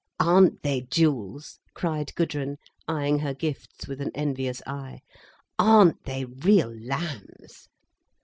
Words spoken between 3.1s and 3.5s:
her